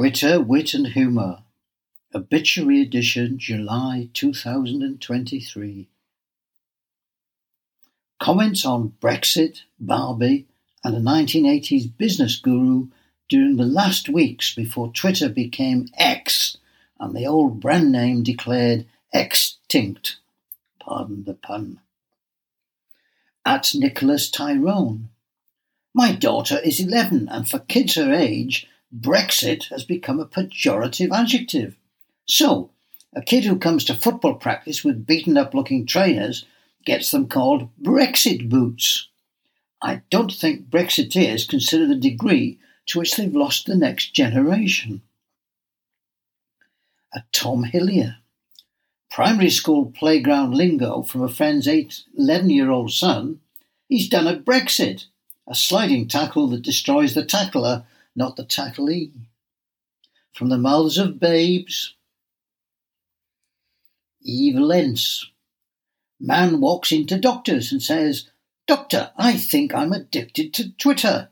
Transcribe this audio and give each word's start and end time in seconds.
Twitter 0.00 0.40
Wit 0.40 0.72
and 0.72 0.86
Humour 0.86 1.42
Obituary 2.14 2.80
Edition 2.80 3.38
July 3.38 4.08
2023 4.14 5.88
Comments 8.18 8.64
on 8.64 8.94
Brexit, 8.98 9.64
Barbie 9.78 10.46
and 10.82 10.96
a 10.96 11.00
1980s 11.00 11.94
business 11.98 12.36
guru 12.36 12.86
during 13.28 13.58
the 13.58 13.66
last 13.66 14.08
weeks 14.08 14.54
before 14.54 14.90
Twitter 14.90 15.28
became 15.28 15.90
X 15.98 16.56
and 16.98 17.14
the 17.14 17.26
old 17.26 17.60
brand 17.60 17.92
name 17.92 18.22
declared 18.22 18.86
extinct. 19.12 20.16
Pardon 20.82 21.24
the 21.24 21.34
pun. 21.34 21.78
At 23.44 23.72
Nicholas 23.74 24.30
Tyrone. 24.30 25.10
My 25.92 26.12
daughter 26.12 26.58
is 26.58 26.80
11 26.80 27.28
and 27.28 27.46
for 27.46 27.58
kids 27.58 27.96
her 27.96 28.14
age, 28.14 28.66
Brexit 28.96 29.68
has 29.68 29.84
become 29.84 30.18
a 30.18 30.26
pejorative 30.26 31.12
adjective. 31.12 31.76
So, 32.26 32.70
a 33.14 33.22
kid 33.22 33.44
who 33.44 33.58
comes 33.58 33.84
to 33.84 33.94
football 33.94 34.34
practice 34.34 34.84
with 34.84 35.06
beaten 35.06 35.36
up 35.36 35.54
looking 35.54 35.86
trainers 35.86 36.44
gets 36.84 37.10
them 37.10 37.28
called 37.28 37.68
Brexit 37.80 38.48
boots. 38.48 39.08
I 39.82 40.02
don't 40.10 40.32
think 40.32 40.68
Brexiteers 40.68 41.48
consider 41.48 41.86
the 41.86 41.94
degree 41.94 42.58
to 42.86 42.98
which 42.98 43.16
they've 43.16 43.34
lost 43.34 43.66
the 43.66 43.76
next 43.76 44.14
generation. 44.14 45.02
A 47.14 47.22
Tom 47.32 47.64
Hillier. 47.64 48.16
Primary 49.10 49.50
school 49.50 49.86
playground 49.86 50.54
lingo 50.54 51.02
from 51.02 51.22
a 51.22 51.28
friend's 51.28 51.66
8, 51.66 52.04
11 52.16 52.50
year 52.50 52.70
old 52.70 52.92
son. 52.92 53.40
He's 53.88 54.08
done 54.08 54.28
a 54.28 54.36
Brexit, 54.36 55.06
a 55.48 55.54
sliding 55.54 56.06
tackle 56.06 56.46
that 56.48 56.62
destroys 56.62 57.14
the 57.14 57.24
tackler 57.24 57.84
not 58.14 58.36
the 58.36 58.44
tacklee. 58.44 59.12
From 60.34 60.48
the 60.48 60.58
mouths 60.58 60.98
of 60.98 61.20
babes. 61.20 61.94
Eve 64.22 64.56
Lenz. 64.56 65.30
Man 66.18 66.60
walks 66.60 66.92
into 66.92 67.18
doctors 67.18 67.72
and 67.72 67.82
says, 67.82 68.30
Doctor, 68.66 69.10
I 69.16 69.36
think 69.36 69.74
I'm 69.74 69.92
addicted 69.92 70.52
to 70.54 70.72
Twitter. 70.72 71.28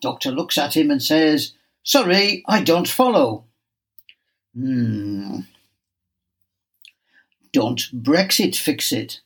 Doctor 0.00 0.30
looks 0.30 0.58
at 0.58 0.76
him 0.76 0.90
and 0.90 1.02
says, 1.02 1.54
Sorry, 1.82 2.44
I 2.46 2.62
don't 2.62 2.86
follow. 2.86 3.44
Hmm. 4.54 5.40
Don't 7.52 7.80
Brexit 7.94 8.54
fix 8.54 8.92
it. 8.92 9.20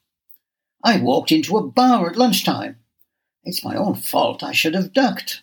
I 0.85 1.01
walked 1.01 1.33
into 1.33 1.57
a 1.57 1.67
bar 1.67 2.09
at 2.09 2.17
lunchtime. 2.17 2.77
It's 3.45 3.65
my 3.65 3.75
own 3.75 3.95
fault. 3.95 4.43
I 4.43 4.53
should 4.53 4.75
have 4.75 4.93
ducked 4.93 5.43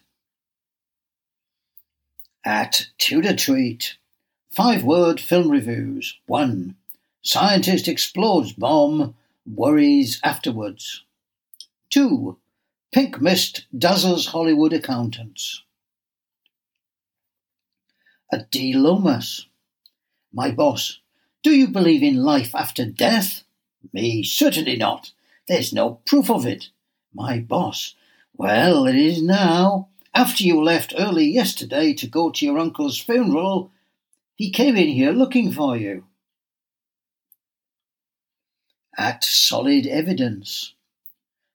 at 2.46 2.88
Tudor 2.98 3.36
Tweet. 3.36 3.98
Five 4.50 4.84
word 4.84 5.20
film 5.20 5.50
reviews. 5.50 6.18
1. 6.28 6.76
Scientist 7.22 7.88
explodes 7.88 8.54
bomb, 8.54 9.16
worries 9.46 10.20
afterwards. 10.24 11.04
2. 11.90 12.38
Pink 12.92 13.22
mist 13.22 13.66
dazzles 13.78 14.28
Hollywood 14.28 14.74
accountants. 14.74 15.64
At 18.32 18.50
D. 18.52 18.74
Lomas. 18.74 19.48
My 20.34 20.52
boss. 20.52 21.00
Do 21.42 21.52
you 21.52 21.68
believe 21.68 22.04
in 22.04 22.24
life 22.24 22.54
after 22.54 22.86
death? 22.86 23.44
Me, 23.94 24.24
certainly 24.24 24.76
not. 24.76 25.12
There's 25.48 25.74
no 25.74 26.02
proof 26.06 26.30
of 26.30 26.46
it. 26.46 26.70
My 27.14 27.40
boss. 27.40 27.96
Well, 28.36 28.86
it 28.86 28.96
is 28.96 29.22
now. 29.22 29.90
After 30.20 30.44
you 30.44 30.62
left 30.62 30.94
early 30.98 31.28
yesterday 31.28 31.94
to 31.94 32.06
go 32.06 32.30
to 32.30 32.46
your 32.46 32.60
uncle's 32.60 33.00
funeral, 33.00 33.72
he 34.36 34.52
came 34.52 34.76
in 34.76 34.90
here 34.90 35.14
looking 35.14 35.50
for 35.50 35.78
you. 35.78 36.04
At 38.98 39.24
solid 39.24 39.88
evidence. 39.88 40.74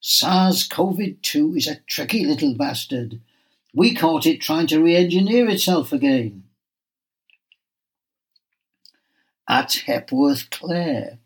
SARS 0.00 0.64
CoV 0.64 1.20
2 1.20 1.56
is 1.56 1.66
a 1.66 1.80
tricky 1.86 2.24
little 2.24 2.54
bastard. 2.54 3.20
We 3.74 3.94
caught 3.94 4.24
it 4.24 4.40
trying 4.40 4.68
to 4.68 4.82
re 4.82 4.96
engineer 4.96 5.46
itself 5.50 5.92
again. 5.92 6.44
At 9.46 9.74
Hepworth 9.84 10.48
Clare. 10.48 11.18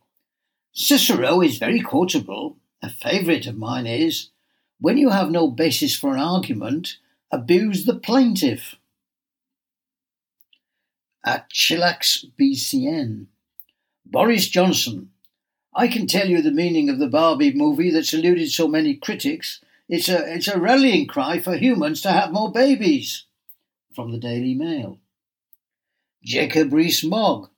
Cicero 0.72 1.40
is 1.42 1.58
very 1.58 1.82
quotable. 1.82 2.56
A 2.82 2.90
favourite 2.90 3.46
of 3.46 3.56
mine 3.56 3.86
is 3.86 4.30
when 4.80 4.98
you 4.98 5.10
have 5.10 5.30
no 5.30 5.48
basis 5.48 5.94
for 5.94 6.14
an 6.14 6.20
argument, 6.20 6.96
abuse 7.30 7.84
the 7.84 7.94
plaintiff. 7.94 8.76
At 11.24 11.50
Chillax 11.50 12.24
BCN. 12.40 13.26
Boris 14.06 14.48
Johnson. 14.48 15.10
I 15.74 15.88
can 15.88 16.06
tell 16.06 16.28
you 16.28 16.40
the 16.40 16.50
meaning 16.50 16.88
of 16.88 16.98
the 16.98 17.08
Barbie 17.08 17.52
movie 17.52 17.90
that's 17.90 18.14
eluded 18.14 18.50
so 18.50 18.66
many 18.66 18.96
critics. 18.96 19.60
It's 19.88 20.08
a, 20.08 20.34
it's 20.34 20.48
a 20.48 20.58
rallying 20.58 21.06
cry 21.06 21.38
for 21.38 21.56
humans 21.56 22.00
to 22.02 22.12
have 22.12 22.32
more 22.32 22.50
babies. 22.50 23.24
From 23.94 24.12
the 24.12 24.18
Daily 24.18 24.54
Mail. 24.54 24.98
Jacob 26.22 26.72
Rees-Mogg. 26.72 27.50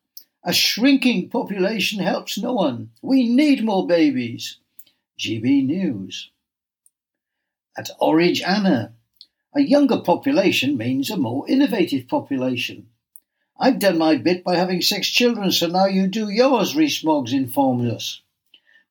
A 0.43 0.53
shrinking 0.53 1.29
population 1.29 2.01
helps 2.03 2.39
no 2.39 2.55
one. 2.55 2.91
We 3.03 3.29
need 3.29 3.63
more 3.63 3.87
babies. 3.87 4.59
GB 5.19 5.67
News. 5.67 6.31
At 7.77 7.91
Orridge 8.01 8.43
Anna. 8.43 8.95
A 9.55 9.61
younger 9.61 9.99
population 9.99 10.77
means 10.77 11.11
a 11.11 11.17
more 11.17 11.49
innovative 11.49 12.07
population. 12.07 12.89
I've 13.59 13.81
done 13.81 13.99
my 13.99 14.17
bit 14.17 14.45
by 14.45 14.57
having 14.57 14.81
six 14.81 15.09
children, 15.09 15.51
so 15.51 15.67
now 15.67 15.87
you 15.87 16.07
do 16.07 16.29
yours, 16.29 16.77
Rees-Moggs 16.77 17.33
informs 17.33 17.93
us, 17.93 18.23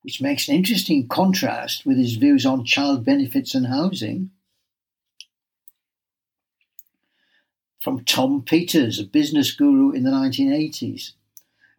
which 0.01 0.21
makes 0.21 0.47
an 0.47 0.55
interesting 0.55 1.07
contrast 1.07 1.85
with 1.85 1.97
his 1.97 2.15
views 2.15 2.45
on 2.45 2.65
child 2.65 3.05
benefits 3.05 3.55
and 3.55 3.67
housing. 3.67 4.31
From 7.79 8.03
Tom 8.03 8.43
Peters, 8.43 8.99
a 8.99 9.05
business 9.05 9.51
guru 9.51 9.91
in 9.91 10.03
the 10.03 10.11
1980s. 10.11 11.13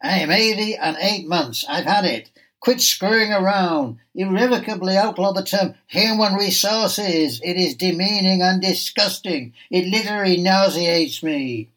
I'm 0.03 0.31
80 0.31 0.77
and 0.77 0.97
8 0.99 1.29
months. 1.29 1.67
I've 1.69 1.85
had 1.85 2.07
it. 2.07 2.31
Quit 2.61 2.83
screwing 2.83 3.33
around. 3.33 3.99
Irrevocably 4.15 4.97
outlaw 4.97 5.33
the 5.33 5.43
term 5.43 5.75
human 5.87 6.35
resources. 6.35 7.41
It 7.43 7.57
is 7.57 7.75
demeaning 7.75 8.43
and 8.43 8.61
disgusting. 8.61 9.55
It 9.71 9.87
literally 9.87 10.37
nauseates 10.37 11.23
me. 11.23 11.71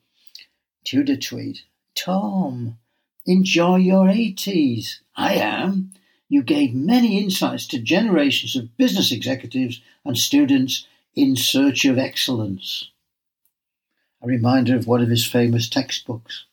Tudor 0.83 1.16
tweet. 1.16 1.63
Tom, 1.95 2.77
enjoy 3.25 3.77
your 3.77 4.07
80s. 4.07 4.99
I 5.16 5.35
am. 5.35 5.94
You 6.27 6.44
gave 6.44 6.73
many 6.73 7.17
insights 7.19 7.65
to 7.67 7.79
generations 7.79 8.55
of 8.55 8.75
business 8.75 9.11
executives 9.11 9.81
and 10.03 10.17
students 10.17 10.85
in 11.15 11.35
search 11.35 11.85
of 11.85 11.97
excellence. 11.97 12.89
A 14.21 14.27
reminder 14.27 14.75
of 14.75 14.88
one 14.88 15.01
of 15.01 15.09
his 15.09 15.25
famous 15.25 15.69
textbooks. 15.69 16.45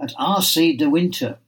At 0.00 0.14
R.C. 0.16 0.76
De 0.76 0.88
Winter, 0.88 1.38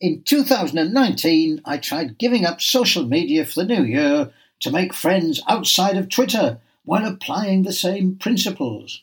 in 0.00 0.22
2019, 0.22 1.60
I 1.64 1.76
tried 1.76 2.16
giving 2.16 2.46
up 2.46 2.62
social 2.62 3.04
media 3.04 3.44
for 3.44 3.60
the 3.60 3.66
new 3.66 3.84
year 3.84 4.32
to 4.60 4.70
make 4.70 4.94
friends 4.94 5.42
outside 5.46 5.96
of 5.98 6.08
Twitter 6.08 6.58
while 6.84 7.06
applying 7.06 7.62
the 7.62 7.72
same 7.72 8.16
principles. 8.16 9.02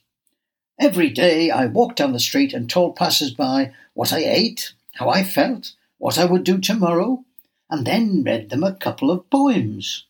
Every 0.79 1.11
day 1.11 1.51
I 1.51 1.67
walked 1.67 1.97
down 1.97 2.13
the 2.13 2.19
street 2.19 2.51
and 2.53 2.67
told 2.67 2.95
passers-by 2.95 3.73
what 3.93 4.11
I 4.11 4.19
ate, 4.19 4.73
how 4.95 5.09
I 5.09 5.23
felt, 5.23 5.73
what 5.99 6.17
I 6.17 6.25
would 6.25 6.43
do 6.43 6.57
tomorrow, 6.57 7.23
and 7.69 7.85
then 7.85 8.23
read 8.23 8.49
them 8.49 8.63
a 8.63 8.73
couple 8.75 9.11
of 9.11 9.29
poems. 9.29 10.05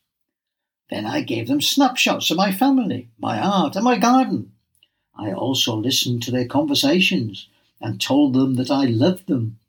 Then 0.89 1.05
I 1.05 1.21
gave 1.21 1.47
them 1.47 1.61
snapshots 1.61 2.31
of 2.31 2.37
my 2.37 2.53
family, 2.53 3.09
my 3.19 3.39
art, 3.39 3.75
and 3.75 3.83
my 3.83 3.97
garden. 3.97 4.53
I 5.15 5.33
also 5.33 5.75
listened 5.75 6.23
to 6.23 6.31
their 6.31 6.47
conversations 6.47 7.49
and 7.81 7.99
told 7.99 8.33
them 8.33 8.55
that 8.55 8.71
I 8.71 8.85
loved 8.85 9.27
them 9.27 9.59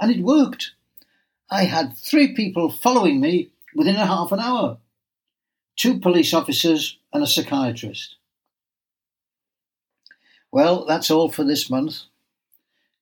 and 0.00 0.10
it 0.10 0.20
worked. 0.20 0.72
I 1.50 1.64
had 1.64 1.96
three 1.96 2.34
people 2.34 2.70
following 2.70 3.20
me 3.20 3.50
within 3.74 3.96
a 3.96 4.06
half 4.06 4.32
an 4.32 4.40
hour 4.40 4.78
two 5.76 6.00
police 6.00 6.32
officers 6.32 6.98
and 7.12 7.22
a 7.22 7.26
psychiatrist. 7.26 8.16
Well, 10.50 10.86
that's 10.86 11.10
all 11.10 11.28
for 11.30 11.44
this 11.44 11.70
month. 11.70 12.00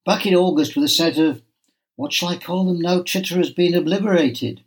Back 0.04 0.26
in 0.26 0.34
August 0.34 0.74
with 0.74 0.84
a 0.84 0.88
set 0.88 1.18
of, 1.18 1.40
what 1.96 2.12
shall 2.12 2.28
I 2.28 2.36
call 2.36 2.64
them 2.64 2.80
now? 2.80 3.02
Chitter 3.02 3.36
has 3.38 3.50
been 3.50 3.74
obliterated. 3.74 4.64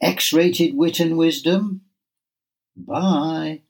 X 0.00 0.32
rated 0.32 0.76
wit 0.76 1.00
and 1.00 1.18
wisdom. 1.18 1.82
Bye. 2.76 3.62